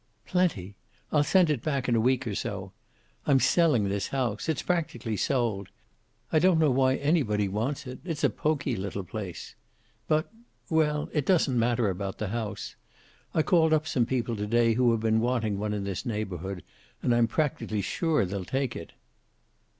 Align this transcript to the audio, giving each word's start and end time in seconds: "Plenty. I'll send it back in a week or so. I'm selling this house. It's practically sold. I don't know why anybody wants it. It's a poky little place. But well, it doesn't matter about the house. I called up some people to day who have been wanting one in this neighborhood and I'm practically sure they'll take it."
"Plenty. 0.25 0.73
I'll 1.11 1.23
send 1.23 1.51
it 1.51 1.61
back 1.61 1.87
in 1.87 1.95
a 1.95 2.01
week 2.01 2.25
or 2.25 2.33
so. 2.33 2.71
I'm 3.27 3.39
selling 3.39 3.83
this 3.87 4.07
house. 4.07 4.49
It's 4.49 4.63
practically 4.63 5.15
sold. 5.15 5.69
I 6.31 6.39
don't 6.39 6.57
know 6.57 6.71
why 6.71 6.95
anybody 6.95 7.47
wants 7.47 7.85
it. 7.85 7.99
It's 8.03 8.23
a 8.23 8.31
poky 8.31 8.75
little 8.75 9.03
place. 9.03 9.53
But 10.07 10.33
well, 10.71 11.07
it 11.13 11.27
doesn't 11.27 11.53
matter 11.59 11.87
about 11.87 12.17
the 12.17 12.29
house. 12.29 12.75
I 13.35 13.43
called 13.43 13.73
up 13.73 13.85
some 13.85 14.07
people 14.07 14.35
to 14.37 14.47
day 14.47 14.73
who 14.73 14.89
have 14.89 15.01
been 15.01 15.19
wanting 15.19 15.59
one 15.59 15.71
in 15.71 15.83
this 15.83 16.03
neighborhood 16.03 16.63
and 17.03 17.13
I'm 17.13 17.27
practically 17.27 17.81
sure 17.83 18.25
they'll 18.25 18.43
take 18.43 18.75
it." 18.75 18.93